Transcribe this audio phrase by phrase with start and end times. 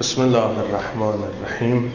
[0.00, 1.92] بسم الله الرحمن الرحیم.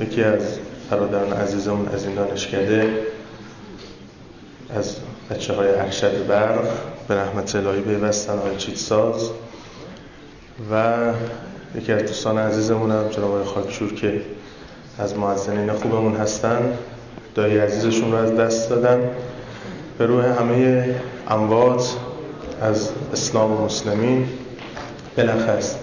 [0.00, 0.58] یکی از
[0.90, 2.98] برادران عزیزمون از این دانشکده
[4.76, 4.96] از
[5.30, 6.64] بچه های ارشد برق
[7.08, 9.30] به رحمت الهی پیوستن آقای چیتساز
[10.72, 10.94] و
[11.74, 14.22] یکی از دوستان عزیزمون هم جناب خاکشور که
[14.98, 16.72] از معزنین خوبمون هستن
[17.34, 19.10] دایی عزیزشون رو از دست دادن.
[19.98, 20.94] به روح همه
[21.28, 21.96] اموات
[22.62, 24.28] از اسلام و مسلمین
[25.16, 25.76] بلخص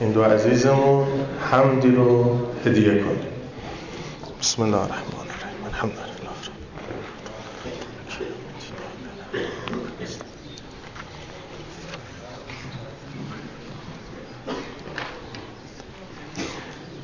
[0.00, 1.06] این دو عزیزمون
[1.50, 3.26] حمدی رو هدیه کنیم
[4.40, 5.64] بسم الله الرحمن الرحیم.
[5.66, 6.16] الحمد لله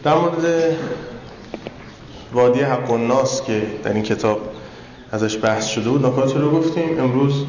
[0.05, 0.77] در مورد
[2.33, 4.41] وادی حق و ناس که در این کتاب
[5.13, 7.01] ازش بحث شده بود نکاتی رو گفتیم.
[7.01, 7.45] امروز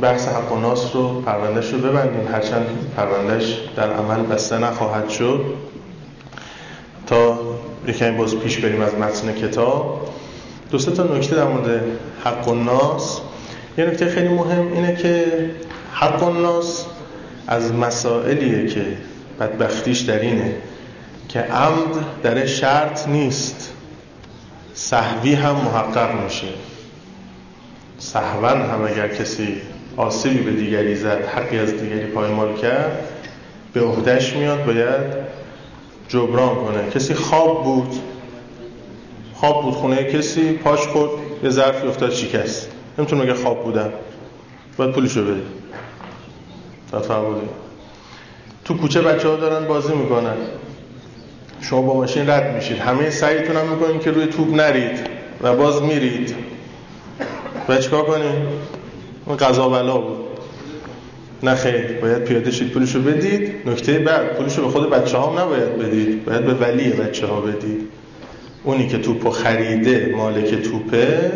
[0.00, 2.32] بحث حق و ناس رو پروندهش رو ببندیم.
[2.32, 5.44] هرچند پروندهش در عمل بسته نخواهد شد.
[7.06, 7.38] تا
[7.86, 10.08] یکمی باز پیش بریم از متن کتاب.
[10.70, 11.82] دو تا نکته در مورد
[12.24, 13.20] حق و ناس.
[13.78, 15.26] یه نکته خیلی مهم اینه که
[15.92, 16.84] حق و ناس
[17.46, 18.84] از مسائلیه که
[19.40, 20.54] بدبختیش در اینه
[21.28, 23.72] که عمد در شرط نیست.
[24.74, 26.46] صحوی هم محقق میشه.
[27.98, 29.60] صحوان هم اگر کسی
[29.96, 33.08] آسیبی به دیگری زد حقی از دیگری پایمال کرد.
[33.72, 35.32] به عهدهش میاد باید
[36.08, 36.90] جبران کنه.
[36.90, 37.92] کسی خواب بود
[39.34, 41.10] خواب بود خونه کسی پاش خورد
[41.44, 42.68] یه ظرفی افتاد شکست.
[42.98, 43.90] نمی‌تونه بگه خواب بودم.
[44.76, 45.42] باید پولشو بده.
[46.92, 47.24] تفهم
[48.64, 50.36] تو کوچه بچه ها دارن بازی می‌کنن.
[51.60, 52.78] شما با ماشین رد میشید.
[52.78, 55.06] همه سعیتون هم می‌کنید که روی توپ نرید
[55.42, 56.34] و باز میرید.
[57.68, 58.72] و چیکار کنید؟
[59.26, 60.18] اون قضا بلا بود.
[61.42, 63.54] نه خیر باید پیاده شید پولشو بدید.
[63.66, 66.24] نکته بعد پولشو به خود بچه هم نباید بدید.
[66.24, 67.88] باید به ولی بچه ها بدید.
[68.64, 71.30] اونی که توپو خریده مالک توپه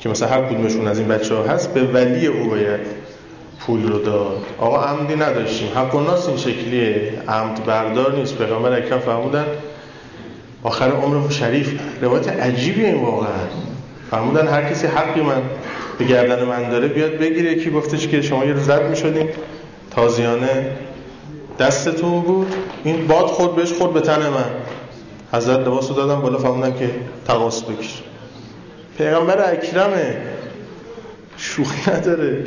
[0.00, 2.80] که مثلا هر کدومشون از این بچه ها هست به ولی او باید
[3.60, 4.44] پول رو داد.
[4.58, 5.68] آقا عمدی نداشتیم.
[5.74, 7.12] حق ناس این شکلیه.
[7.28, 8.38] عمد بردار نیست.
[8.38, 9.44] پیغمبر اکرم فرمودن
[10.62, 11.80] آخر عمر شریف.
[12.02, 13.46] روایت عجیبی این واقعا.
[14.10, 15.42] فرمودن هر کسی حقی من
[16.02, 17.52] به گردن من داره بیاد بگیره.
[17.52, 19.28] یکی گفتش که شما یه رو زد می شدیم
[19.90, 20.66] تازیانه
[21.58, 22.54] دستتون بود.
[22.84, 24.50] این باد خود بهش خود به تن من.
[25.32, 26.90] حضرت لباس رو دادم بالا فرمودن که
[27.26, 27.90] تقاس بگیر
[28.98, 30.16] پیغمبر اکرمه.
[31.36, 32.44] شوخی نداره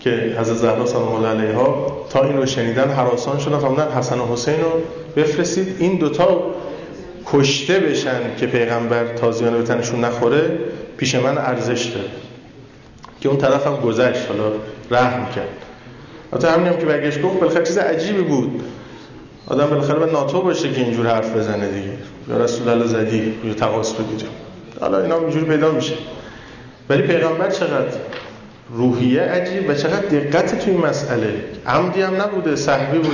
[0.00, 3.58] که حضرت زهرا سلام الله علیها تا این رو شنیدن حراسان شدن.
[3.58, 4.70] فرمودن حسن و حسین رو
[5.16, 5.76] بفرستید.
[5.78, 6.42] این دوتا
[7.26, 10.58] کشته بشن که پیغمبر تازیانه به تنشون نخوره
[10.96, 12.25] پیش من ارزش داره.
[13.20, 14.52] که اون طرف هم گذشت حالا
[14.90, 15.48] رحم کرد.
[16.34, 18.62] حتی همین هم که برگشت گفت بالاخره چیز عجیبی بود.
[19.46, 21.92] آدم بالاخره به ناتو باشه که اینجور حرف بزنه دیگه.
[22.28, 24.28] یا رسول الله زدی یا تقاس بگیره
[24.80, 25.94] حالا اینا اینجوری پیدا میشه.
[26.88, 27.96] ولی پیغمبر چقدر
[28.70, 31.34] روحیه عجیب و چقدر دقت توی این مسئله.
[31.66, 33.10] عمدی هم نبوده صحبی بوده.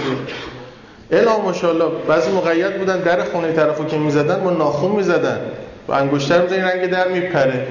[1.10, 5.40] الا ماشاءالله بعضی مقید بودن در خونه طرفو که می‌زدن با ناخون می‌زدن.
[5.86, 7.66] با انگشتر می‌زدن رنگ در میپره.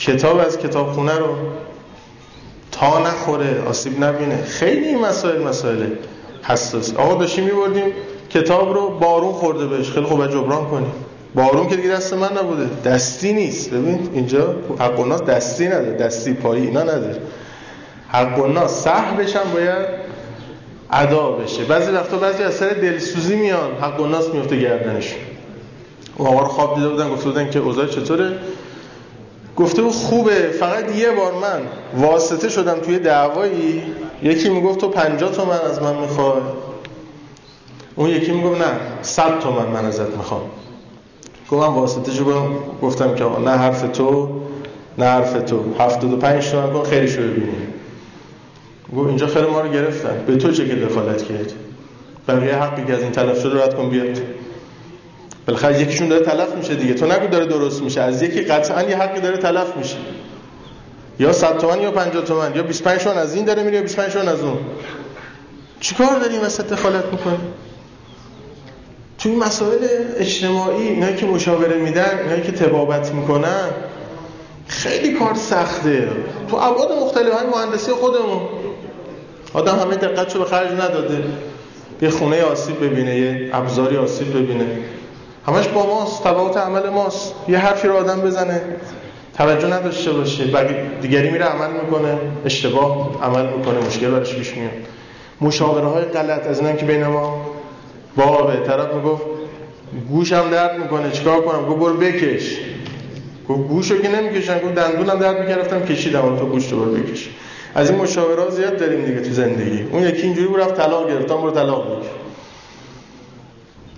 [0.00, 1.34] کتاب از کتاب خونه رو
[2.72, 4.42] تا نخوره آسیب نبینه.
[4.42, 5.86] خیلی این مسائل مسائل
[6.42, 6.94] حساس.
[6.94, 7.92] آقا داشتیم میبردیم
[8.30, 9.90] کتاب رو بارون خورده بهش.
[9.90, 10.92] خیلی خوب جبران کنیم.
[11.34, 12.90] بارون که دیگه دست من نبوده.
[12.90, 13.70] دستی نیست.
[13.70, 15.92] ببین اینجا حق الناس دستی نداره.
[15.92, 17.20] دستی پایی اینا نداره.
[18.08, 19.86] حق الناس صحبش هم باید
[20.90, 21.64] ادا بشه.
[21.64, 23.72] بعضی وقتا بعضی از سر دلسوزی میان.
[23.80, 25.18] حق الناس میفته گردنشون
[26.16, 28.32] اون آقا رو خواب دیده بودن گفته بودن که اوضاع چطوره؟
[29.60, 31.60] گفته بود خوبه فقط یه بار من
[32.06, 33.82] واسطه شدم توی دعوایی.
[34.22, 36.40] یکی می‌گفت تو 50 تومن از من می‌خوای؟
[37.96, 38.72] اون یکی می‌گفت نه
[39.02, 40.40] 100 تومن من ازت می‌خوام.
[41.50, 42.24] گفتم واسطه شو
[42.82, 44.28] گفتم که نه حرف تو
[44.98, 45.64] نه حرف تو.
[45.78, 47.74] 75 تومن کن خیلی شو ببینیم
[48.96, 50.24] گفت اینجا خیر ما رو گرفتن.
[50.26, 51.52] به تو چه که دخالت کرد؟
[52.28, 54.20] بقیه حقی که از این تلف شده رد کن بیاد.
[55.46, 56.94] بالاخره یکیشون داره تلف میشه دیگه.
[56.94, 58.00] تو نگو داره درست میشه.
[58.00, 59.96] از یکی قطعا یه حقی داره تلف میشه.
[61.18, 62.54] یا 100 تومن یا 50 تومن.
[62.54, 64.58] یا 25 تومن از این داره میره یا 25 تومن از اون.
[65.80, 67.38] چیکار داری وسط دخالت می‌کنی؟
[69.18, 69.78] تو این مسائل
[70.16, 73.70] اجتماعی اینایی که مشاوره میدن اینایی که تبابت می‌کنن
[74.66, 76.08] خیلی کار سخته.
[76.48, 78.40] تو ابعاد مختلف مهندسی خودمون.
[79.54, 81.24] آدم همه دقتشو به خرج نداده.
[82.02, 84.66] یه خونه آسیب ببینه یه ابزاری آسیب ببینه.
[85.46, 87.34] همش با ماست تبعات عمل ماست.
[87.48, 88.62] یه حرفی رو آدم بزنه.
[89.36, 90.44] توجه نداشته باشه.
[91.02, 94.72] دیگری میره عمل می‌کنه اشتباه عمل می‌کنه مشکل براش پیش میاد.
[95.40, 97.46] مشاوره های غلط از اینم که بین ما
[98.16, 99.22] بابه طرف می‌گفت
[100.10, 102.56] گوشم درد می‌کنه چیکار کنم؟ گفت برو بکش.
[103.48, 104.58] گفت گوشو که نمی‌کشن.
[104.58, 107.30] گفت دندونم درد می‌گرفتم کشیدم تو گوش رو برو بکش.
[107.74, 109.82] از این مشاوره زیاد داریم دیگه تو زندگی.
[109.92, 112.10] اون یکی اینجوری بود رفت طلاق گرفت برو طلاق بگیر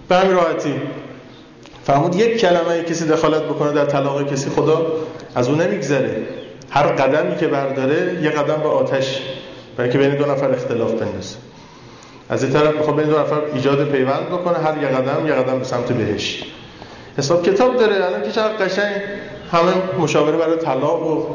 [0.08, 0.74] به همین راحتی.
[1.84, 4.86] فهمود یک کلمه کسی دخالت بکنه در طلاق کسی خدا
[5.34, 6.26] از اون نمیگذره.
[6.70, 9.22] هر قدمی که برداره یه قدم به آتش
[9.76, 11.36] برای که بین دو نفر اختلاف بندازه.
[12.28, 15.58] از این طرف می‌خواد بین دو نفر ایجاد پیوند بکنه هر یه قدم یه قدم
[15.58, 16.44] به سمت بهش.
[17.18, 17.94] حساب کتاب داره.
[17.94, 18.96] الان که چقدر قشنگ
[19.52, 21.26] همه مشاوره برای طلاق و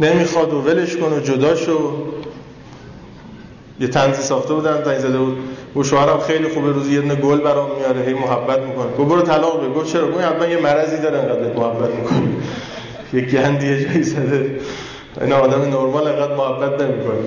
[0.00, 1.20] نمی‌خواد و ولش کن و
[3.80, 5.38] یه تنزی ساخته بودن زنگ زده بود.
[5.76, 8.92] و شوهرم خیلی خوبه روزی یه گل برام میاره هی محبت می‌کنه.
[8.98, 12.28] گفت برو طلاق بگو چرا؟ گفت حتما یه مرضی داره انقدر محبت می‌کنه.
[13.14, 14.60] یه گندی جایی زده.
[15.20, 17.18] این آدم نرمال انقدر محبت نمی‌کنه.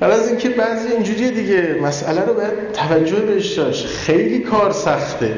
[0.00, 1.76] حالا از اینکه بعضی اینجوریه دیگه.
[1.82, 3.86] مسئله رو باید توجه بهش داشت.
[3.86, 5.34] خیلی کار سخته.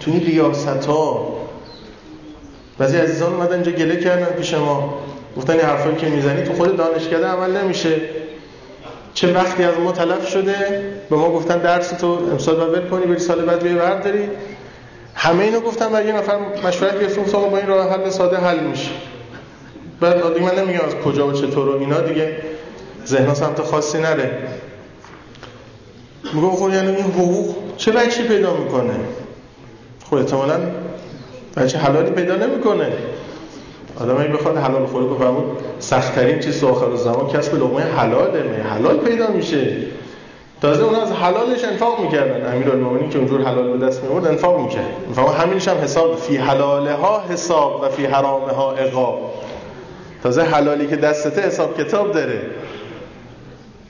[0.00, 1.36] تو این ریاست ها
[2.78, 4.98] بعضی عزیزان اومدن اینجا گله کردن پیش ما.
[5.36, 8.00] گفتن این حرفایی که می‌زنی تو خود دانشکده عمل نمیشه.
[9.16, 10.54] چه وقتی از ما تلف شده
[11.10, 14.28] به ما گفتن درس تو امسال باید ول کنی بری سال بعد بیای برداری.
[15.14, 18.60] همه اینو گفتم و یه نفر مشورت گرفت گفت با این راه حل ساده حل
[18.60, 18.90] میشه.
[20.00, 22.36] بعد دیگه من نمیگم از کجا و چطور و اینا دیگه
[23.06, 24.38] ذهن سمت خاصی نره.
[26.34, 28.94] میگه خب یعنی این حقوق چه بچی پیدا می‌کنه؟
[30.10, 30.60] خب احتمالاً
[31.56, 32.92] بچه حلالی پیدا نمی‌کنه؟
[34.00, 35.44] آدم اگه بخواد حلال خوری کنه فرمود
[35.78, 39.76] سخت ترین چیز تو آخر زمان کسب لقمه حلاله حلال پیدا میشه؟
[40.60, 42.52] تازه اون از حلالش انفاق می‌کردن.
[42.54, 44.94] امیرالمومنین که اونجور حلال به دست میورد انفاق می‌کرد.
[45.08, 49.18] می‌فهمم همینش هم حساب فی حلاله ها حساب و فی حرامه ها عقاب.
[50.22, 52.40] تازه حلالی که دستته حساب کتاب داره.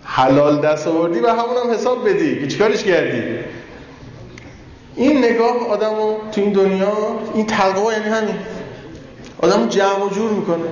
[0.04, 2.40] حلال دست آوردی و همون هم حساب بدی.
[2.40, 3.22] که چیکارش کردی؟
[4.96, 6.92] این نگاه آدمو تو این دنیا
[7.34, 8.34] این تقوا یعنی همین.
[9.42, 10.64] آدم جمع و جور می‌کنه.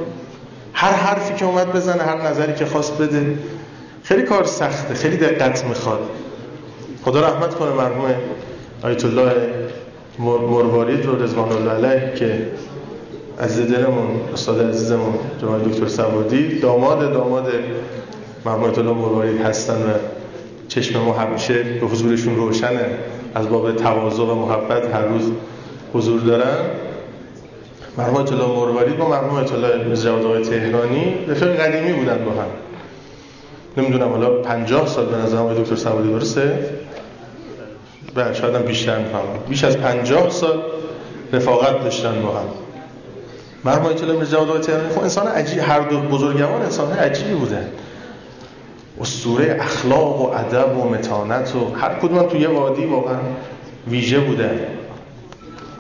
[0.73, 3.39] هر حرفی که اومد بزنه هر نظری که خواست بده.
[4.03, 6.01] خیلی کار سخته خیلی دقت می‌خواد.
[7.05, 8.15] خدا رحمت کنه مرحوم
[8.83, 9.33] آیت الله
[10.19, 12.49] مروارید رو رضوان الله علیه که
[13.41, 17.53] عزیز دلمون استاد عزیزمون جناب دکتر سوادی داماد داماد
[18.45, 19.95] مرحوم آیت الله مروارید هستن و
[20.69, 22.87] چشم ما همیشه به حضورشون روشنه.
[23.35, 25.31] از باب تواضع و محبت هر روز
[25.95, 26.57] حضور دارن.
[27.99, 32.49] مرحوم الله مروارید با مرحوم الله مزجواد آقای تهرانی رفیق قدیمی بودن با هم.
[33.77, 36.59] نمی‌دونم حالا 50 سال به نظر آقای دکتر سوادی درسته؟
[38.15, 39.39] بله شاید هم بیشتر می‌فهمم.
[39.49, 40.63] بیش از 50 سال
[41.33, 42.47] رفاقت داشتن با هم.
[43.65, 47.69] مرحوم الله مزجواد آقای تهرانی خب انسان عجیب هر دو بزرگوار انسان عجیبی بودن
[49.01, 53.19] اسطوره اخلاق و ادب و متانت و هر کدوم تو یه وادی واقعا
[53.89, 54.61] ویژه بودن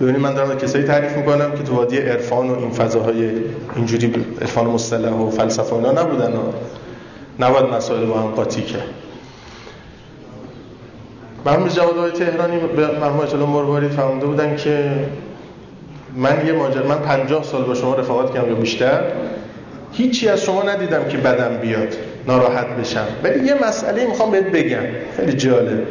[0.01, 3.31] ببینید من دارم کسایی تعریف می‌کنم که تو وادی عرفان و این فضاهای
[3.77, 6.53] اینجوری عرفان مصطلح و فلسفه اینا نبودن و
[7.39, 8.89] نباید مسائل با هم قاطی کرد.
[11.47, 14.91] مرحوم جواد تهرانی به مرحوم الله مرواری فرموده بودن که
[16.17, 19.01] من یه ماجر من 50 سال با شما رفاقت کردم یا بیشتر.
[19.93, 23.07] هیچی از شما ندیدم که بدم بیاد ناراحت بشم.
[23.23, 24.83] ولی یه مسئله می‌خوام بهت بگم.
[25.17, 25.83] خیلی جالب.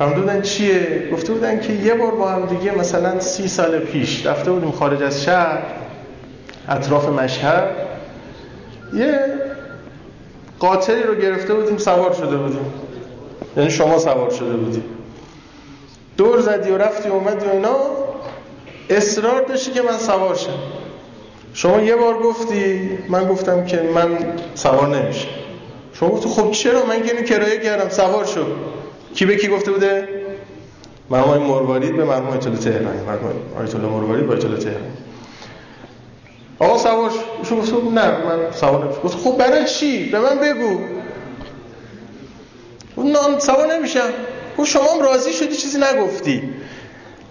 [0.00, 4.26] هم بودن چیه؟ گفته بودن که یه بار با هم دیگه مثلا سی سال پیش
[4.26, 5.62] رفته بودیم خارج از شهر
[6.68, 7.70] اطراف مشهد.
[8.94, 9.18] یه
[10.58, 12.72] قاطری رو گرفته بودیم سوار شده بودیم.
[13.56, 14.84] یعنی شما سوار شده بودیم
[16.16, 17.76] دور زدی و رفتی و اومدی و اینا.
[18.90, 20.50] اصرار داشتی که من سوار شم.
[21.54, 24.18] شما یه بار گفتی من گفتم که من
[24.54, 25.28] سوار نمیشه
[25.92, 28.44] شما گفتی خب چرا؟ من که کرایه کردم سوار شو.
[29.14, 30.08] کی به کی گفته بوده؟
[31.10, 33.00] مرحوم مروارید به مرحوم آیت الله تهرانی.
[33.06, 34.92] مرحوم آیت الله مروارید با آیت الله تهرانی.
[36.58, 37.10] آقا سوار
[37.48, 39.00] شو گفت نه من سوار نمیشم.
[39.00, 40.80] گفت خب برای چی؟ به من بگو.
[43.04, 44.08] نه سوار نمیشم.
[44.58, 46.42] گفت شما هم راضی شدی چیزی نگفتی.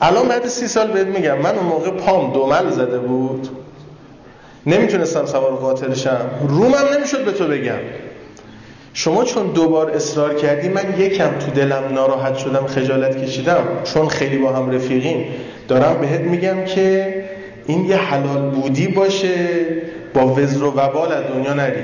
[0.02, 3.50] الان بعد سی سال بهت میگم من اون موقع پام دومل زده بود.
[4.66, 7.80] نمی‌تونستم سوار قاطرشم رومم نمی‌شد به تو بگم.
[8.98, 14.38] شما چون دوبار اصرار کردی من یکم تو دلم ناراحت شدم خجالت کشیدم چون خیلی
[14.38, 15.26] با هم رفیقیم.
[15.68, 17.24] دارم بهت میگم که
[17.68, 19.36] این یه حلال بودی باشه
[20.14, 21.84] با وزر و وبال از دنیا نری.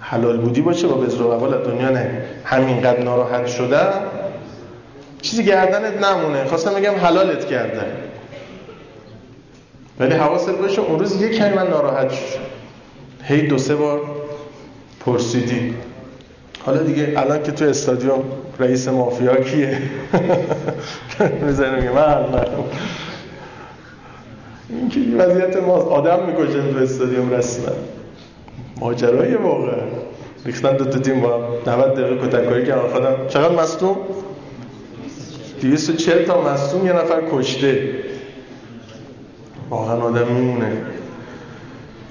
[0.00, 2.16] حلال بودی باشه با وزر و وبال از دنیا نری.
[2.44, 3.92] همینقدر ناراحت شدم
[5.22, 6.44] چیزی گردنت نمونه.
[6.44, 7.92] خواستم بگم حلالت کردن.
[10.00, 12.38] ولی حواست باشه اون روز یه کمی من ناراحت شد
[13.22, 14.21] هی دو سه بار
[15.06, 15.74] پرسیدی.
[16.66, 18.22] حالا دیگه الان که تو استادیوم
[18.58, 19.78] رئیس مافیا کیه؟
[21.46, 22.24] می‌زنه من
[24.68, 27.74] این که وضعیت ما آدم می‌کشن تو استادیوم رسما.
[28.80, 29.82] ماجرای واقعا
[30.44, 33.96] ریختن دو تا تیم با هم 90 دقیقه کتککاری کردن خودم چقدر مصدوم؟
[35.60, 37.94] 240 تا مصدوم یه نفر کشته.
[39.70, 40.72] واقعا آدم میمونه.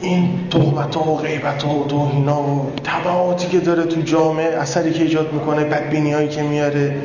[0.01, 4.93] این تهمت ها و غیبت ها و توهینا و تبعاتی که داره تو جامعه اثری
[4.93, 6.95] که ایجاد می‌کنه بدبینی هایی که میاره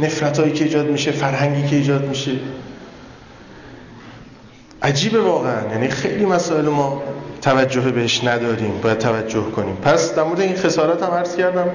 [0.00, 2.32] نفرت هایی که ایجاد میشه فرهنگی که ایجاد میشه.
[4.82, 5.72] عجیبه واقعا.
[5.72, 7.02] یعنی خیلی مسائل ما
[7.42, 9.76] توجه بهش نداریم باید توجه کنیم.
[9.76, 11.68] پس در مورد این خسارت هم عرض کردم.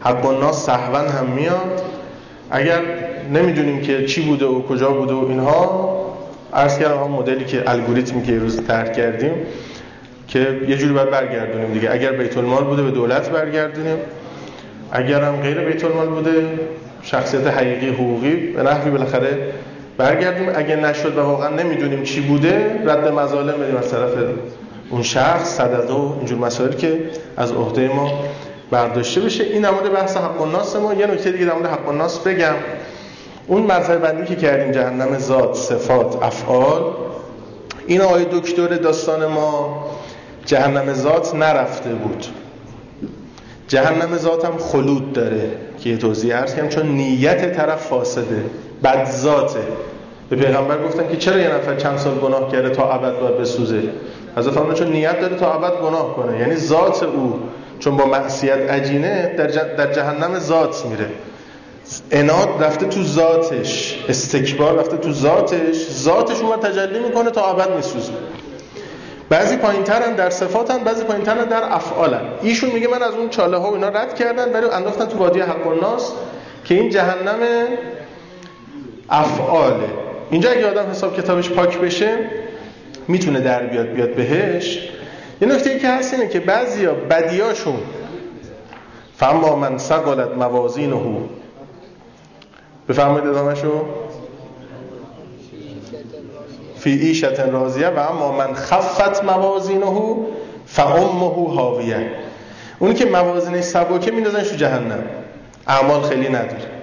[0.00, 1.82] حق الناس سهون هم میاد.
[2.50, 2.80] اگر
[3.32, 6.03] نمی‌دونیم که چی بوده و کجا بوده و اینها
[6.52, 9.32] عرض کردم مدلی که الگوریتمی که روز طرح کردیم
[10.28, 11.92] که یه جوری باید برگردونیم دیگه.
[11.92, 13.96] اگر بیت المال بوده به دولت برگردونیم.
[14.92, 16.46] اگر هم غیر بیت المال بوده
[17.02, 19.38] شخصیت حقیقی حقوقی به نحوی بالاخره
[19.96, 20.48] برگردیم.
[20.54, 24.10] اگه نشد و واقعا نمی‌دونیم چی بوده رد مظالم بدیم از طرف
[24.90, 27.00] اون شخص صدقه و اینجور مسائل که
[27.36, 28.24] از عهده ما
[28.70, 29.44] برداشته بشه.
[29.44, 30.94] این نمود بحث حق الناس ما.
[30.94, 32.54] یه نکته دیگه در مورد حق الناس بگم.
[33.46, 36.82] اون مرتبه بندی که کردیم جهنم ذات صفات افعال
[37.86, 39.84] این آقای دکتر داستان ما
[40.46, 42.26] جهنم ذات نرفته بود.
[43.68, 48.44] جهنم ذات هم خلود داره که یه توضیح عرض کنم چون نیت طرف فاسده
[48.84, 49.60] بد ذاته.
[50.30, 53.82] به پیغمبر گفتن که چرا یه نفر چند سال گناه کرده تا ابد باید بسوزه؟
[54.36, 56.38] حضرت فرمودن چون نیت داره تا ابد گناه کنه.
[56.38, 57.40] یعنی ذات او
[57.78, 61.06] چون با معصیت عجینه در, در جهنم ذات میره.
[62.10, 68.12] اناد رفته تو ذاتش استکبار رفته تو ذاتش ذاتش اومد تجلی می‌کنه تا ابد میسوزه.
[69.28, 72.20] بعضی پایینترن در صفاتن بعضی پایینترن در افعالن.
[72.42, 75.40] ایشون میگه من از اون چاله ها و اینا رد کردن ولی انداختن تو وادی
[75.40, 76.12] حق الناس
[76.64, 77.38] که این جهنم
[79.10, 79.88] افعاله.
[80.30, 82.18] اینجا اگه آدم حساب کتابش پاک بشه
[83.08, 84.88] می‌تونه در بیاد بیاد بهش.
[85.40, 87.78] یه نکته ای که هست اینه که بعضیا بدیاشون
[89.16, 90.96] فما من سقلت موازینه
[92.88, 93.84] بفرمایید ادامه شو.
[96.78, 100.16] فی ایشت راضیه و اما من خفت موازینه
[100.66, 102.10] فامه هاویه
[102.78, 105.02] اونی که موازینش سبکه میندازنش تو جهنم.
[105.66, 106.74] اعمال خیلی نداره.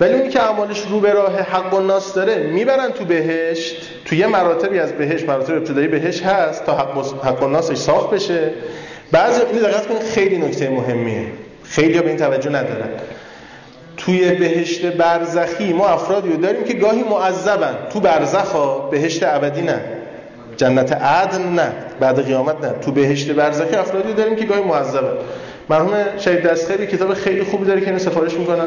[0.00, 3.76] ولی اونی که اعمالش رو به راه حق و ناس داره می‌برن تو بهشت.
[4.04, 6.76] تو یه مراتبی از بهشت مراتب ابتدایی بهشت هست تا
[7.22, 8.50] حق, و ناسش صاف بشه.
[9.12, 11.26] بعضی این دقت کنید خیلی نکته مهمیه.
[11.64, 12.88] خیلی به این توجه ندارن.
[14.06, 17.74] توی بهشت برزخی ما افرادی رو داریم که گاهی معذبن.
[17.92, 19.80] تو برزخ ها بهشت ابدی نه.
[20.56, 21.72] جنت عدن نه.
[22.00, 22.70] بعد قیامت نه.
[22.70, 25.12] تو بهشت برزخی افرادی داریم که گاهی معذبن.
[25.70, 28.66] مرحوم شهید دستخیلی کتاب خیلی خوبی داره که اینو سفارش می‌کنن.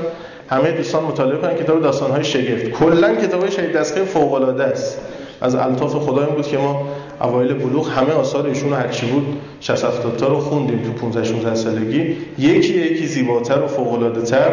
[0.50, 1.56] همه دوستان مطالعه کنن.
[1.56, 2.70] کتاب داستان های شگفت.
[2.70, 5.02] کلا کتاب شهید دستخیل فوق العاده است.
[5.42, 6.88] از الطاف خدا بود که ما
[7.22, 11.24] اوایل بلوغ همه آثار ایشون هر چی بود 60 70 تا رو خوندیم تو 15
[11.24, 12.18] 16 سالگی.
[12.38, 14.52] یکی یکی زیباتر و فوق العاده تر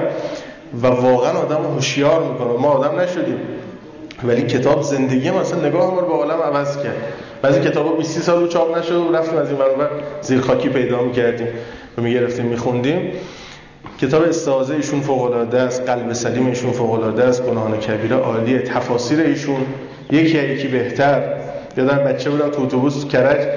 [0.82, 2.52] و واقعا آدم هوشیار می‌کنه.
[2.60, 3.40] ما آدم نشدیم.
[4.24, 6.96] ولی کتاب زندگی مثلا نگاه ما رو به عالم عوض کرد.
[7.42, 9.88] بعضی کتابا 20 سال رو چاپ نشد و رفتیم از این برابر
[10.20, 11.48] زیر خاکی پیدا می‌کردیم.
[11.98, 13.12] و می‌گرفتیم میخوندیم
[14.00, 15.82] کتاب استعاذه ایشون فوق العاده است.
[15.82, 17.42] قلب سلیم ایشون فوق العاده است.
[17.42, 19.66] گناهان کبیره عالیه تفاسیر ایشون.
[20.10, 21.22] یکی یکی بهتر.
[21.76, 23.48] یادم بچه بودم تو اتوبوس کرج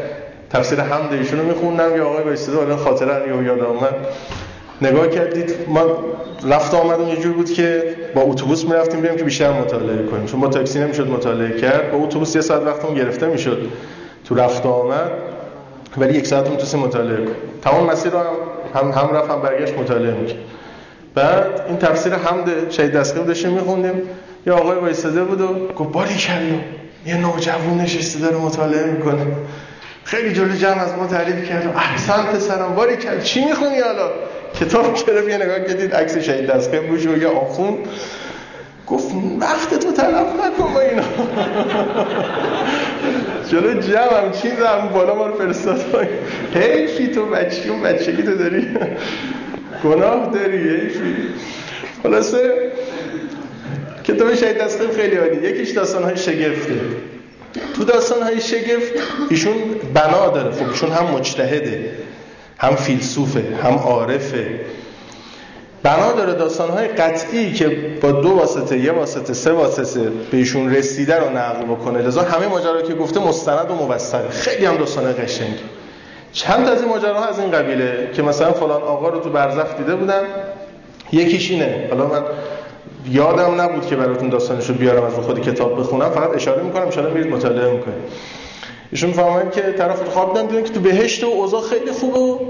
[0.49, 1.97] تفسیر حمد ایشون رو میخوندم.
[1.97, 2.23] یا آقای
[2.67, 3.95] با خاطره یا یاد آمد
[4.81, 5.81] نگاه کردید ما
[6.49, 10.25] رفت آمدم یه جور بود که با اتوبوس می‌رفتیم بریم که بیشتر مطالعه کنیم.
[10.25, 13.71] چون با تاکسی نمی‌شد مطالعه کرد با اتوبوس یه ساعت وقتمون گرفته می‌شد
[14.25, 15.11] تو رفت آمد
[15.97, 17.35] ولی یک ساعت تو مطالعه کنیم.
[17.61, 18.25] تمام مسیر رو هم
[18.75, 20.37] هم, هم رفت هم برگشت مطالعه می‌کرد.
[21.15, 24.01] بعد این تفسیر حمد شهید دستگاه داشتیم میخوندیم.
[24.47, 26.57] یه آقای وایساده بود و گفت باری کلو
[27.05, 29.25] یه نوجوان نشسته داره مطالعه می‌کنه.
[30.03, 34.09] خیلی جلو جمع از ما تعریف کرد احسن پسرم باری کل چی می‌خونی حالا؟
[34.55, 37.77] کتاب کرم یه نگاه کردید عکس شهید دستگاه بوش و یه آخون
[38.87, 41.03] گفت وقت تو تلف نکن با اینا.
[43.51, 46.07] جلو جمعم چیزم بالا ما رو فرستاد.
[46.53, 48.67] حیفی تو بچگی و بچگی تو داری.
[49.83, 51.15] گناه داری حیفی
[52.03, 52.71] خلاصه
[54.03, 55.47] کتاب شهید دستگاه خیلی عالی.
[55.47, 56.73] یکیش داستان های شگفته.
[57.75, 58.93] تو داستان های شگفت
[59.29, 59.53] ایشون
[59.93, 60.51] بنا داره.
[60.51, 61.89] خب ایشون هم مجتهده.
[62.59, 64.59] هم فیلسوفه هم عارفه.
[65.83, 71.29] بنا داره داستانهای قطعی که با دو واسطه یه واسطه سه واسطه بهشون رسیده رو
[71.29, 72.01] نقل بکنه.
[72.01, 75.63] لذا همه ماجرا که گفته مستند و موثقه خیلی هم داستان قشنگی
[76.33, 79.95] چند از این ماجراها از این قبیله که مثلا فلان آقا رو تو برزخ دیده
[79.95, 80.21] بودم
[81.11, 81.87] یکیش اینه.
[81.89, 82.21] حالا من
[83.11, 86.09] یادم نبود که براتون داستانشو بیارم از خودی کتاب بخونم.
[86.09, 88.03] فقط اشاره می‌کنم ان میرید مطالعه می‌کنید.
[88.91, 92.45] ایشون فهمن که طرف خواب دیدن که تو بهشت و اوضاع خیلی خوبه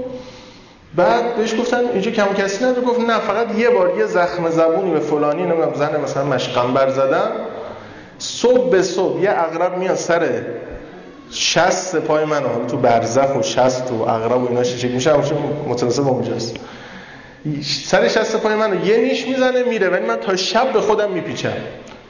[0.96, 2.82] بعد بهش گفتن اینجا کم کسی نداره.
[2.86, 7.30] گفت نه فقط یه بار یه زخم زبونی به فلانی نمی‌دونم زن مثلا مشقنبر زدن
[8.18, 10.42] صبح به صبح یه اغرب میاد سر
[11.30, 15.12] شست پای من حالا تو برزخ و شست و اغرب و اینا چه میشه
[15.68, 16.56] متناسب با اونجاست.
[17.84, 19.88] سر شست پای من یه نیش می‌زنه میره.
[19.88, 21.52] ولی من تا شب به خودم میپیچم.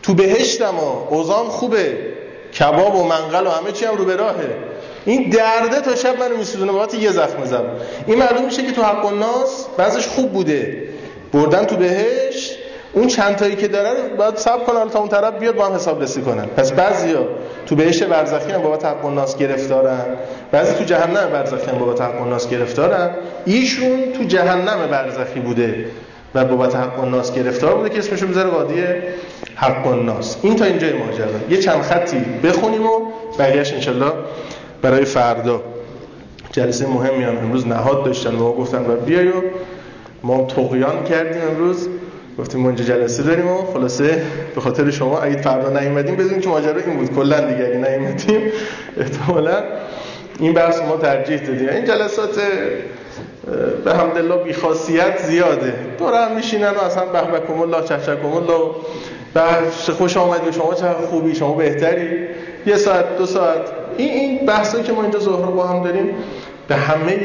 [0.02, 2.09] تو بهشتم و اوزام خوبه.
[2.58, 4.56] کباب و منقل و همه چی هم رو به راهه.
[5.04, 7.64] این درده تا شب منو میسوزونه بابت یه زخم زب
[8.06, 10.82] این معلوم میشه که تو حق الناس بعضش خوب بوده.
[11.32, 12.58] بردن تو بهشت
[12.92, 16.02] اون چند تایی که دارن باید صبر کنن تا اون طرف بیاد با هم حساب
[16.02, 16.46] رسی کنن.
[16.46, 17.26] پس بعضیا
[17.66, 20.04] تو بهشت برزخی هم بابت حق الناس گرفتارن.
[20.52, 23.10] بعضی تو جهنم برزخی هم بابت حق الناس گرفتارن.
[23.44, 25.84] ایشون تو جهنم برزخی بوده
[26.34, 28.84] و بابت حق الناس گرفتار بوده که اسمشو بذاره قاضی
[29.56, 31.26] حق الناس این تا اینجای ماجرا.
[31.50, 33.00] یه چند خطی بخونیم و
[33.38, 34.12] بقیه‌اش انشالله
[34.82, 35.62] برای فردا.
[36.52, 38.34] جلسه مهمی هم امروز نهاد داشتن.
[38.34, 39.32] و گفتن و بیای و
[40.22, 41.88] ما تقیان کردیم امروز.
[42.38, 44.22] گفتیم ما اینجا جلسه داریم و خلاصه
[44.54, 47.14] به خاطر شما اگه فردا نیومدیم بدونیم که ماجرا این بود.
[47.14, 48.52] کلا دیگه اگه نیومدیم
[48.96, 49.62] احتمالا
[50.38, 51.68] این بحث ما ترجیح دادیم.
[51.68, 52.40] این جلسات
[53.84, 55.74] به حمدالله بی خاصیت زیاده.
[55.98, 58.70] دور هم میشینن و اصلا به بکم الله چهچکم الله.
[59.34, 59.42] به
[59.92, 62.08] خوش آمدی شما چه خوبی شما بهتری.
[62.66, 63.60] یه ساعت دو ساعت.
[63.96, 66.14] این این بحثایی که ما اینجا ظهر با هم داریم
[66.68, 67.18] به همه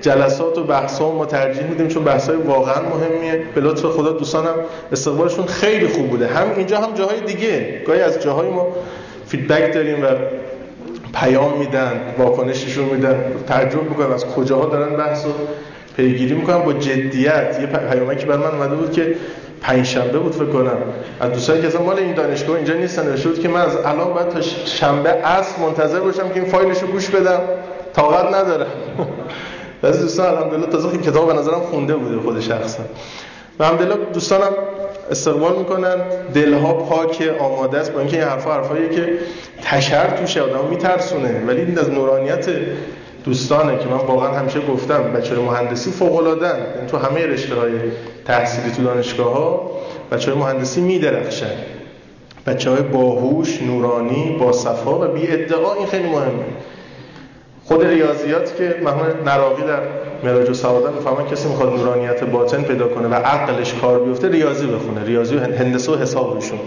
[0.00, 3.42] جلسات و بحث ها ما ترجیح میدیم چون بحث های واقعا مهمیه.
[3.54, 4.54] به لطف خدا دوستانم
[4.92, 6.26] استقبالشون خیلی خوب بوده.
[6.26, 7.82] هم اینجا هم جاهای دیگه.
[7.86, 8.66] گاهی از جاهای ما
[9.26, 10.06] فیدبک داریم و
[11.14, 13.24] پیام میدن واکنششون میدن.
[13.46, 15.24] تعجب می‌کنن از کجاها دارن بحث
[15.98, 17.58] پیگیری می‌کنن با جدیت.
[17.60, 19.16] یه پیامکی بر من اومده بود که
[19.60, 20.76] پنج شنبه بود فکر کنم.
[21.20, 24.28] از دوستانی که اصلا مال این دانشگاه اینجا نیستن بود که من از الان باید
[24.28, 27.40] تا شنبه اصل منتظر باشم که این فایلشو گوش بدم.
[27.94, 28.66] طاقت ندارم
[29.82, 32.82] بعضی دوستان الحمدلله تازه کتاب به نظرم خونده بوده خود شخصا.
[33.58, 34.52] و الحمدلله دوستانم
[35.10, 35.96] استقبال می‌کنن.
[36.34, 39.12] دلها پاک آماده است با اینکه این حرفا حرفاییه که
[39.62, 41.42] تشر توشه آدم میترسونه.
[41.46, 42.48] ولی این از نورانیت
[43.24, 47.72] دوستانه که من واقعا همیشه گفتم بچه مهندسی فوق العاده یعنی تو همه رشته های
[48.24, 49.70] تحصیلی تو دانشگاه ها
[50.12, 51.50] بچه مهندسی میدرخشن.
[52.46, 56.44] بچه های باهوش نورانی با صفا و بی ادعا این خیلی مهمه.
[57.64, 59.80] خود ریاضیات که محمد نراقی در
[60.24, 65.04] مراج و سعادت کسی می‌خواد نورانیت باطن پیدا کنه و عقلش کار بیفته ریاضی بخونه.
[65.04, 66.58] ریاضی و هندسه و حسابشون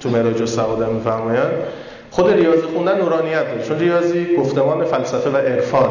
[0.00, 0.88] تو مراج و سعادت
[2.10, 3.62] خود ریاضی خوندن نورانیت داره.
[3.68, 5.90] چون ریاضی گفتمان فلسفه و عرفان.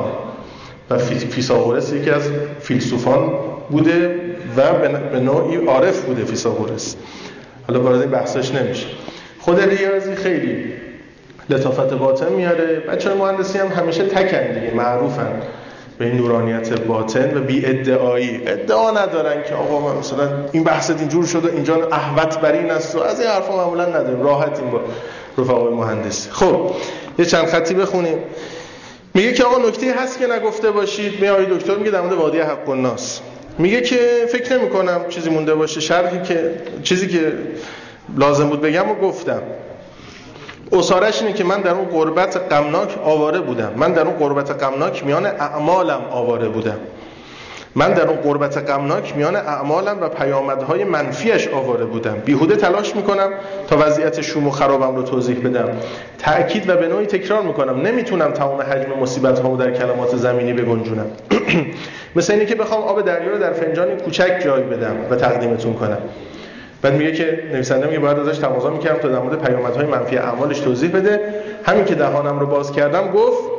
[0.90, 2.30] و فیثاغورس یکی از
[2.60, 3.34] فیلسوفان
[3.70, 4.16] بوده
[4.58, 4.74] و
[5.12, 6.96] به نوعی عارف بوده فیثاغورس.
[7.68, 8.88] حالا وارد این بحثش نمیشه.
[9.40, 10.74] خود ریاضی خیلی
[11.50, 12.80] لطافت باطن میاره.
[12.80, 15.42] بچه مهندسی هم همیشه تکن دیگه معروفن
[15.98, 18.42] به این نورانیت باطن و بی ادعایی.
[18.48, 22.96] ادعا ندارن که آقا ما مثلا این بحثت اینجور شده اینجا احوت بر این است
[22.96, 24.24] و از این حرفا معمولا نداریم.
[24.24, 24.82] راحت این با
[25.38, 26.72] رفقای مهندسی خب
[27.20, 28.18] یه چند خطی بخونیم.
[29.14, 31.22] میگه که آقا نکته هست که نگفته باشید.
[31.22, 33.20] می دکتر میگه در مورد وادی حق الناس
[33.58, 35.82] میگه که فکر نمی کنم چیزی مونده باشه.
[35.82, 37.34] شرحی که چیزی که
[38.18, 39.42] لازم بود بگم و گفتم.
[40.72, 43.74] اصارش اینه که من در اون قربت غمناک آواره بودم.
[43.76, 46.80] من در اون قربت غمناک میان اعمالم آواره بودم.
[47.76, 52.16] من در اون قربت غمناک میان اعمالم و پیامدهای منفیش آواره بودم.
[52.26, 53.30] بیهوده تلاش می‌کنم
[53.68, 55.70] تا وضعیت شوم و خرابم رو توضیح بدم.
[56.18, 57.82] تأکید و به نوعی تکرار می‌کنم.
[57.82, 61.06] نمی‌تونم تمام حجم مصیبت هامو در کلمات زمینی بگنجونم.
[62.16, 65.98] مثل اینه که بخوام آب دریا رو در فنجانی کوچک جای بدم و تقدیمتون کنم.
[66.82, 70.60] بعد میگه که نویسنده میگه باید ازش تماشا می‌کردم تا در مورد پیامدهای منفی اعمالش
[70.60, 71.34] توضیح بده.
[71.66, 73.59] همین که دهانم رو باز کردم گفت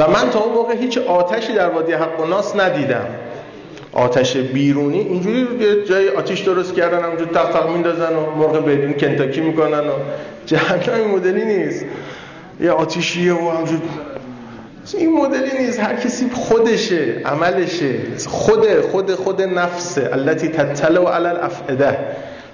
[0.00, 3.06] و من تا اون موقع هیچ آتشی در وادی حق و ناس ندیدم.
[3.92, 8.92] آتش بیرونی اینجوری یه جای آتیش درست کردن همونجور تق تق میندازن و مرغ بدون
[8.92, 9.92] کنتاکی می‌کنن و
[10.46, 11.84] جهنم این مدلی نیست.
[12.60, 13.80] یه آتیشیه و همونجور
[14.94, 17.94] این مدلی نیست هر کسی خودشه عملشه.
[18.26, 20.08] خود خود خود نفسه.
[20.12, 21.98] التي تطلع علی الافئده.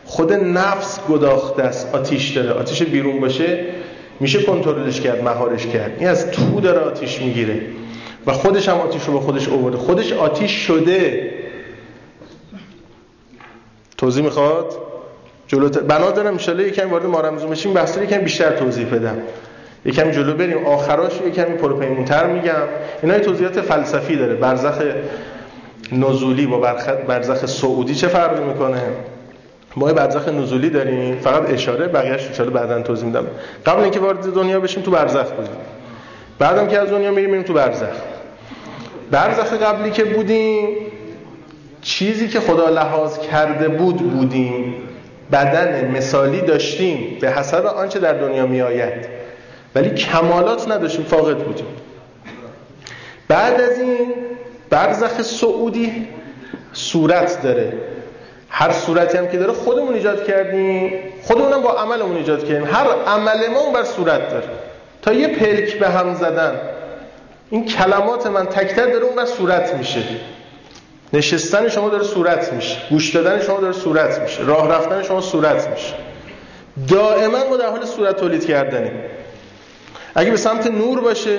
[0.04, 2.50] خود نفس گداخته است آتیش داره.
[2.50, 3.64] آتیش بیرون باشه.
[4.20, 5.96] میشه کنترلش کرد مهارش کرد.
[5.98, 7.60] این از تو داره آتیش می‌گیره.
[8.26, 9.76] و خودش هم آتیش رو به خودش آورده.
[9.76, 11.30] خودش آتیش شده.
[13.98, 14.76] توضیح می‌خواد؟
[15.46, 17.72] جلوتر بنا دارم ان یکم وارد مارمزون بشیم.
[17.72, 19.16] بحث یکم بیشتر توضیح بدم.
[19.84, 20.66] یکم جلو بریم.
[20.66, 22.62] آخراش یکمی پروپیمونتر میگم.
[23.02, 24.34] اینا توضیحات فلسفی داره.
[24.34, 24.82] برزخ
[25.92, 26.58] نزولی با
[27.08, 28.82] برزخ سعودی چه فرقی می‌کنه؟
[29.76, 31.16] ما برزخ نزولی داریم.
[31.16, 33.26] فقط اشاره بقیه‌اش ان بعدا توضیح میدم.
[33.66, 35.56] قبل اینکه وارد دنیا بشیم تو برزخ بودیم.
[36.38, 37.96] بعدم که از دنیا میریم میریم تو برزخ.
[39.10, 40.68] برزخ قبلی که بودیم
[41.82, 44.74] چیزی که خدا لحاظ کرده بود بودیم.
[45.32, 47.18] بدن مثالی داشتیم.
[47.20, 49.08] به حسب آنچه در دنیا میآید.
[49.74, 51.66] ولی کمالات نداشتیم فاقد بودیم.
[53.28, 54.14] بعد از این
[54.70, 56.08] برزخ سعودی
[56.72, 57.72] صورت داره.
[58.48, 60.92] هر صورتی هم که داره خودمون ایجاد کردیم.
[61.22, 62.64] خودمونم با عملمون ایجاد کردیم.
[62.64, 64.48] هر عمل ما بر صورت داره.
[65.02, 66.60] تا یه پلک به هم زدن
[67.50, 70.02] این کلمات من تکتر داره اون بر صورت میشه.
[71.12, 72.76] نشستن شما داره صورت میشه.
[72.90, 74.42] گوش دادن شما داره صورت میشه.
[74.42, 75.94] راه رفتن شما صورت میشه.
[76.88, 79.02] دائما ما در حال صورت تولید کردنیم.
[80.14, 81.38] اگه به سمت نور باشه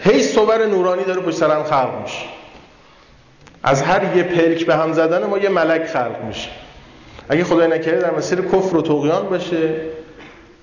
[0.00, 2.39] هی صور نورانی داره پشت سرم خلق میشه.
[3.62, 6.48] از هر یه پلک به هم زدن ما یه ملک خلق میشه.
[7.28, 9.74] اگه خدای نکرده در مسیر کفر و تقیان باشه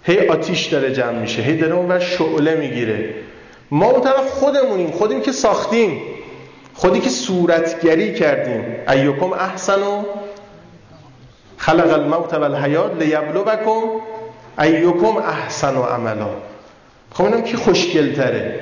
[0.04, 3.10] هی آتیش داره جمع میشه هی داره اون شعله می‌گیره.
[3.72, 6.02] ما اون طرف خودمونیم خودیم که ساختیم.
[6.74, 8.76] خودی که صورتگری کردیم.
[8.88, 10.04] ایوکم احسن و
[11.58, 13.82] خلق الموت و الحیات لیبلوکم
[14.60, 16.30] ایوکم احسن و عملا.
[17.14, 18.60] خب اینم کی خوشگل تره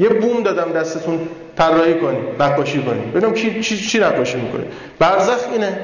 [0.00, 1.28] یه بوم دادم دستتون.
[1.60, 4.64] طراحی کنیم نقاشی کنیم ببینم کی چی چی نقاشی می‌کنه.
[4.98, 5.78] برزخ اینه.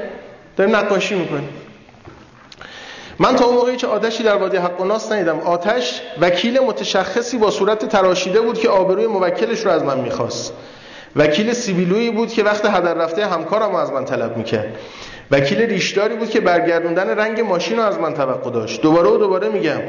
[0.56, 1.48] داریم نقاشی می‌کنیم.
[3.18, 5.38] من تا اون موقعی که آتشی در وادی حق و ناس ندیدم.
[5.40, 10.52] آتش وکیل متشخصی با صورت تراشیده بود که آبروی موکلش رو از من می‌خواست.
[11.16, 14.76] وکیل سیبیلویی بود که وقت هدر رفته همکارم از من طلب می‌کرد.
[15.30, 18.82] وکیل ریشداری بود که برگردوندن رنگ ماشین رو از من توقع داشت.
[18.82, 19.80] دوباره و دوباره میگم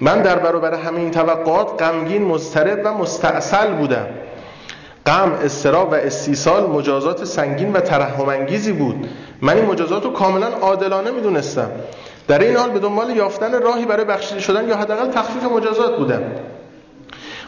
[0.00, 4.06] من در برابر همه این توقعات غمگین مضطرب و مستاصل بودم.
[5.06, 9.08] غم استراب و استیصال مجازات سنگین و ترحم انگیزی بود.
[9.40, 11.70] من این مجازات رو کاملا عادلانه می‌دونستم.
[12.28, 16.22] در این حال به دنبال یافتن راهی برای بخشیده شدن یا حداقل تخفیف مجازات بودم.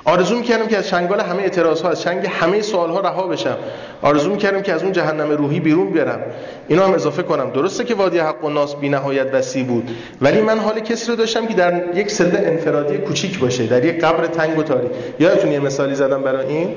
[0.04, 3.56] آرزو می‌کردم که از چنگال همه اعتراض ها از چنگ همه سوال ها رها بشم.
[4.02, 6.20] آرزو می‌کردم که از اون جهنم روحی بیرون بیارم
[6.68, 7.50] اینو هم اضافه کنم.
[7.50, 9.90] درسته که وادی حق و ناس بی نهایت وسیع بود.
[10.20, 14.04] ولی من حال کسی رو داشتم که در یک سله انفرادی کوچیک باشه در یک
[14.04, 16.74] قبر تنگ و تاریک یادتون یه مثالی زدم برای این؟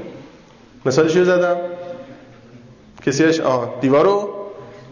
[0.85, 1.57] مثالش رو زدم.
[3.05, 4.29] کسیش آه دیوارو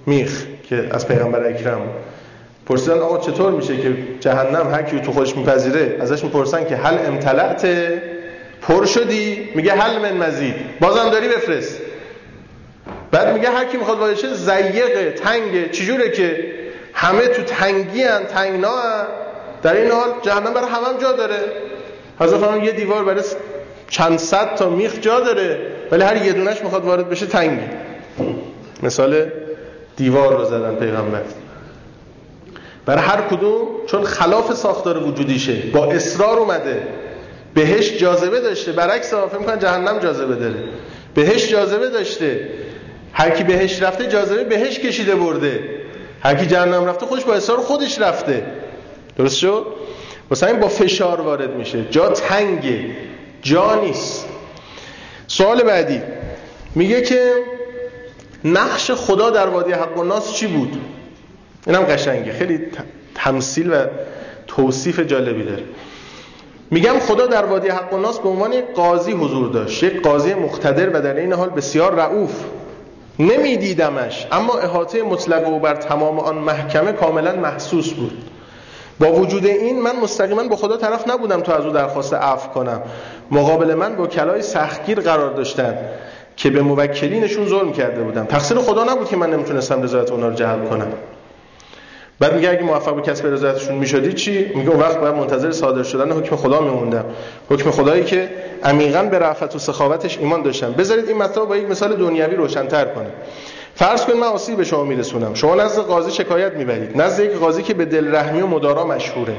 [0.05, 1.81] میخ که از پیغمبر اکرم
[2.65, 6.97] پرسیدن آقا چطور میشه که جهنم هر کی تو خودش میپذیره؟ ازش می‌پرسن که هل
[7.05, 7.67] امتلعت
[8.61, 10.55] پر شدی؟ میگه حل من مزید.
[10.79, 11.81] بازم داری بفرست.
[13.11, 16.53] بعد میگه هر کی می‌خواد وارد شه ضیقه تنگه چجوره که
[16.93, 19.05] همه تو تنگی ان تنگنا هن.
[19.63, 21.39] در این حال جهنم برای همه هم جا داره.
[22.19, 23.23] حضرت یه دیوار برای
[23.89, 25.59] چند صد تا میخ جا داره.
[25.91, 27.65] ولی هر یه دونش می‌خواد وارد بشه تنگی
[28.83, 29.25] مثال
[29.95, 31.21] دیوار رو زدن پیغمبر.
[32.85, 36.81] برای هر کدوم چون خلاف ساختار وجودیشه با اصرار اومده.
[37.53, 40.63] بهش جاذبه داشته برعکس فکر می‌کنن جهنم جاذبه داره.
[41.15, 42.49] بهش جاذبه داشته.
[43.13, 45.59] هر کی بهش رفته جاذبه بهش کشیده برده.
[46.23, 48.43] هر کی جهنم رفته خودش با اصرار خودش رفته.
[49.17, 49.65] درست شد؟
[50.43, 51.85] این با فشار وارد میشه.
[51.91, 52.85] جا تنگه.
[53.41, 54.27] جا نیست.
[55.31, 56.01] سوال بعدی.
[56.75, 57.33] میگه که
[58.45, 60.81] نقش خدا در وادی حق و ناس چی بود؟
[61.67, 62.33] اینم قشنگه.
[62.33, 62.59] خیلی
[63.15, 63.75] تمثیل و
[64.47, 65.63] توصیف جالبی داره.
[66.71, 69.83] میگم خدا در وادی حق و ناس به عنوان قاضی حضور داشت.
[69.83, 72.43] یک قاضی مقتدر و در این حال بسیار رعوف
[73.19, 78.30] نمیدیدمش اما احاطه مطلق و بر تمام آن محکمه کاملا محسوس بود.
[79.01, 82.81] با وجود این من مستقیما با خدا طرف نبودم تا از او درخواست عفو کنم.
[83.31, 85.77] مقابل من با کلای سختگیر قرار داشتن
[86.35, 90.33] که به موکلینشون ظلم کرده بودم تقصیر خدا نبود که من نمی‌تونستم رضایت اونا رو
[90.33, 90.87] جلب کنم.
[92.19, 95.83] بعد میگه اگه موفق به کسب رضایتشون می‌شدی چی؟ میگه اون وقت باید منتظر صادر
[95.83, 97.05] شدن حکم خدا میموندم.
[97.49, 98.29] حکم خدایی که
[98.63, 100.71] عمیقا به رفعت و سخاوتش ایمان داشتم.
[100.71, 103.09] بذارید این مطلب با یک مثال دنیوی روشن‌تر کنه
[103.75, 105.33] فرض کن من آسیب به شما میرسونم.
[105.33, 107.01] شما نزد قاضی شکایت می‌برید.
[107.01, 109.35] نزد یک قاضی که به دل رحمی و مدارا مشهوره.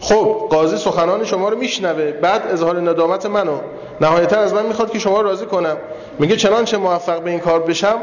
[0.00, 2.12] خب قاضی سخنان شما رو میشنوه.
[2.12, 3.58] بعد اظهار ندامت منو.
[4.00, 5.76] نهایتا از من می‌خواد که شما راضی کنم.
[6.18, 7.96] میگه چنانچه موفق به این کار بشم؟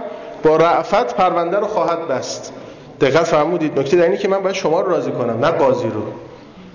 [0.44, 2.54] با رعفت پرونده رو خواهد بست.
[3.02, 3.80] دقت فرمودید.
[3.80, 6.02] نکته در اینه که من باید شما رو راضی کنم نه قاضی رو.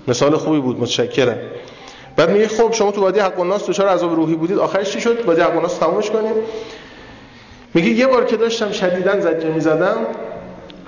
[0.07, 0.79] مثال خوبی بود.
[0.79, 1.37] متشکرم.
[2.15, 4.59] بعد میگه خب شما تو وادی حق الناس دچار عذاب روحی بودید.
[4.59, 6.33] آخرش چی شد؟ وادی حق الناس تمومش کنیم
[7.73, 9.97] میگه یه بار که داشتم شدیدن زجه می‌زدم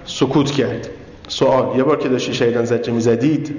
[0.05, 0.89] سکوت کرد.
[1.27, 3.55] سوال یه بار که داشتی شدیدن زجه می‌زدید؟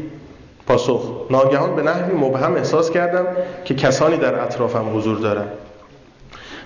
[0.67, 3.27] پاسخ ناگهان به نحوی مبهم احساس کردم
[3.65, 5.53] که کسانی در اطرافم حضور دارند.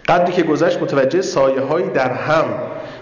[0.08, 2.44] قدری که گذشت متوجه سایه هایی در هم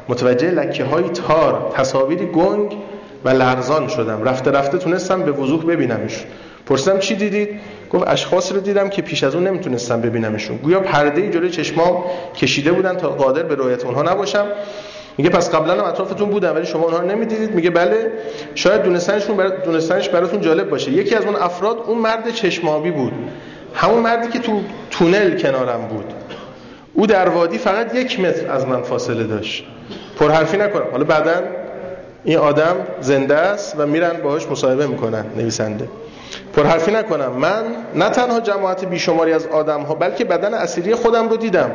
[0.08, 2.76] متوجه لکه های تار تصاویری گنگ
[3.24, 4.24] و لرزان شدم.
[4.24, 6.24] رفته رفته تونستم به وضوح ببینمش.
[6.68, 7.48] پرسیدم چی دیدید؟
[7.92, 10.56] گفت اشخاص رو دیدم که پیش از اون نمی‌تونستم ببینمشون.
[10.56, 12.04] گویا پرده جلوی چشمام
[12.36, 14.46] کشیده بودن تا قادر به رویت اونها نباشم.
[15.18, 18.12] میگه پس قبلا هم اطرافتون بودن ولی شما اونها رو نمی‌دیدید؟ میگه بله.
[18.54, 19.48] شاید دونستنشون بر...
[19.48, 20.92] دونستنش براتون جالب باشه.
[20.92, 23.12] یکی از اون افراد اون مرد چشمابی بود.
[23.74, 26.04] همون مردی که تو تونل کنارم بود.
[26.94, 29.64] او در وادی فقط یک متر از من فاصله داشت.
[30.18, 30.86] پرحرفی نکنم.
[30.92, 31.34] حالا بعدا
[32.24, 35.88] این آدم زنده است و میرن باهاش مصاحبه می‌کنن نویسنده.
[36.52, 37.32] پرحرفی نکنم.
[37.32, 41.70] من نه تنها جماعت بیشماری از آدم ها بلکه بدن اسیری خودم رو دیدم.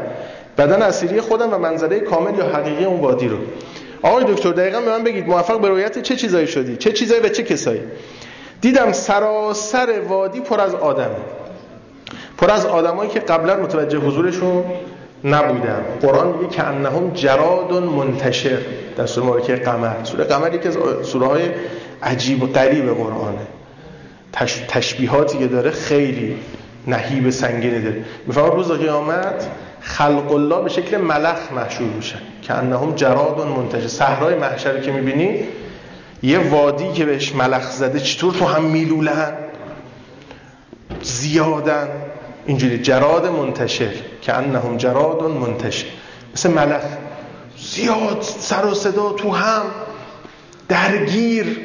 [0.57, 3.38] بدن اسیری خودم و منظره کامل یا حقیقی اون وادی رو.
[4.01, 7.29] آقای دکتر دقیقا به من بگید موفق به رویت چه چیزایی شدی؟ چه چیزایی و
[7.29, 7.81] چه کسایی؟
[8.62, 11.12] دیدم سراسر وادی پر از آدم.
[12.38, 14.63] پر از آدمایی که قبلا متوجه حضورشون
[15.23, 15.86] نبودن.
[16.01, 18.57] قرآن میگه که انهم جراد منتشر.
[18.97, 20.03] در سوره مبارکه قمر.
[20.03, 21.49] سوره قمر یکی از سوره های
[22.03, 23.47] عجیب و غریب قرآنه.
[24.67, 26.35] تشبیهاتی که داره خیلی
[26.87, 28.05] نهیب سنگینی داره.
[28.27, 29.47] می‌فهمم روز قیامت
[29.81, 33.87] خلق الله به شکل ملخ محشور میشن که انهم جراد منتشر.
[33.87, 35.39] صحرای محشر که می‌بینی
[36.23, 39.33] یه وادی که بهش ملخ زده چطور تو هم میلولن؟
[41.01, 41.87] زیادن.
[42.45, 43.91] اینجوری جراد منتشر.
[44.21, 45.85] که انهم جراد منتشر.
[46.33, 46.83] مثل ملخ.
[47.57, 49.65] زیاد سر و صدا تو هم.
[50.69, 51.57] درگیر.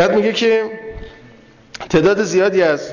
[0.00, 0.62] بعد میگه که
[1.90, 2.90] تعداد زیادی از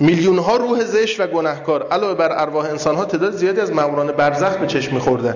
[0.00, 4.12] میلیون ها روح زشت و گناهکار علاوه بر ارواح انسان ها تعداد زیادی از ماموران
[4.12, 5.34] برزخ به چشم میخوردن.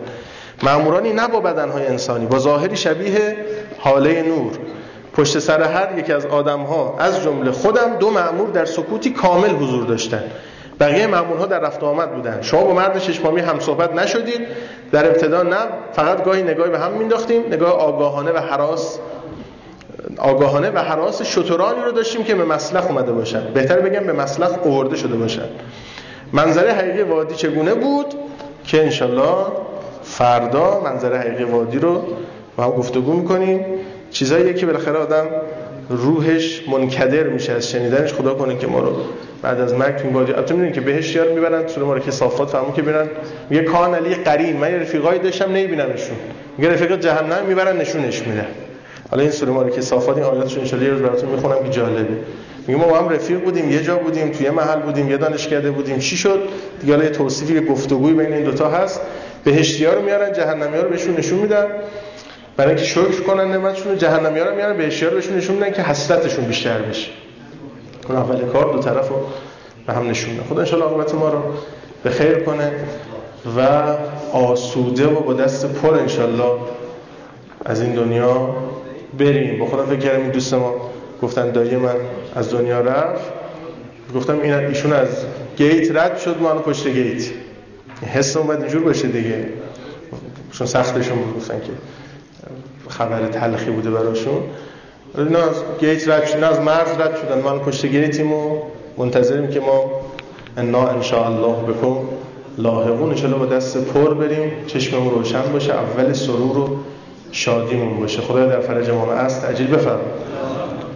[0.63, 3.37] مامورانی نه با بدن های انسانی با ظاهری شبیه
[3.79, 4.53] حاله نور.
[5.13, 9.51] پشت سر هر یک از آدم ها از جمله خودم دو مامور در سکوتی کامل
[9.51, 10.25] حضور داشتن.
[10.81, 12.43] بقیه مامورها در رفت آمد بودن.
[12.43, 14.41] شما با مرد ششمامی هم صحبت نشدید.
[14.93, 15.57] در ابتدا نه
[15.93, 18.99] فقط گاهی نگاهی به هم مینداختیم نگاه آگاهانه و حراس
[20.19, 23.43] آگاهانه و حراس شترانی رو داشتیم که به مسلخ اومده باشن.
[23.55, 25.49] بهتر بگم به مسلخ آورده شده باشن.
[26.33, 28.07] منظره حقیقی وادی چگونه بود؟
[28.67, 29.47] که انشالله
[30.03, 32.03] فردا منظره حقیقی وادی رو
[32.57, 33.65] با هم گفتگو می‌کنیم.
[34.11, 35.27] چیزایی که بالاخره آدم
[35.89, 38.13] روحش منکدر میشه از شنیدنش.
[38.13, 38.97] خدا کنه که ما رو
[39.43, 42.49] بعد از مرگ تو این وادی البته می‌دونید که بهش یار می‌برن سوره مبارکه صافات
[42.51, 43.09] فهمو که برن
[43.51, 44.57] میگه کان علی قرین.
[44.57, 46.17] من رفیقای داشتم نمیبینمشون.
[46.59, 48.47] میگه رفیق جهنم می‌برن نشونش میده.
[49.13, 52.17] حالا این سوره که صافات این آیاتش ان یه روز براتون می‌خونم که جالبه.
[52.67, 55.99] میگه ما با هم رفیق بودیم یه جا بودیم توی محل بودیم یه دانشکده بودیم.
[55.99, 56.41] چی شد؟
[56.81, 59.01] دیگه یه توصیفی گفتگوی بین این دوتا هست.
[59.45, 61.67] بهشتیا رو میارن جهنمیا رو بهشون نشون میدن.
[62.57, 66.45] برای اینکه شکر کنن نعمتشون جهنمیا رو میارن بهشتیا رو بهشون نشون میدن که حسرتشون
[66.45, 67.11] بیشتر بشه.
[68.09, 69.17] اون اول کار دو طرف رو
[69.87, 71.39] به هم نشون میدن خدا ان عاقبت ما رو
[72.03, 72.73] به خیر کنه
[73.59, 73.83] و
[74.33, 76.09] آسوده و با دست پر ان
[77.65, 78.55] از این دنیا
[79.19, 79.59] بریم.
[79.59, 80.75] با خودم فکر کردم این دوست ما
[81.23, 81.95] گفتن دایی من
[82.35, 83.25] از دنیا رفت.
[84.15, 85.09] گفتم این ایشون از
[85.57, 87.25] گیت رد شد ما پشت گیت.
[88.13, 89.45] حس اومد اینجور باشه دیگه.
[90.53, 91.73] چون سختشون بود گفتن که
[92.89, 94.43] خبر تلخی بوده براشون.
[95.19, 97.41] نه از گیت رد شد از مرز رد شدن.
[97.41, 98.63] ما پشت گیتیم و
[98.99, 99.91] منتظریم که ما
[100.57, 102.09] انا ان شاء الله بکن
[102.59, 103.25] لاحقون.
[103.25, 104.53] ان با دست پر بریم.
[104.67, 106.77] چشممون روشن باشه اول سرور رو
[107.33, 108.23] شادیمون باشه.
[108.23, 110.01] خدا در فرج ما است عجیل بفرما.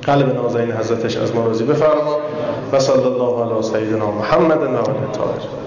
[0.03, 2.19] قلب نازنین حضرتش از ما راضی بفرما.
[2.73, 5.66] و صلی الله علی سیدنا محمد و علی